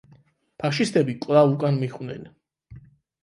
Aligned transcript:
ფაშისტები 0.61 1.15
კვლავ 1.25 1.53
უკან 1.57 1.77
მიჰყვნენ. 1.83 2.23